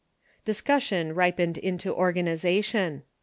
[0.45, 3.03] Discussion ripened into organization.